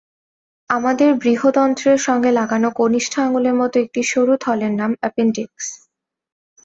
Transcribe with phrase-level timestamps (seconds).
[0.69, 5.65] আমাদের বৃহদন্ত্রের সঙ্গে লাগানো কনিষ্ঠ আঙুলের মতো একটি সরু থলের নাম অ্যাপেনডিক্স।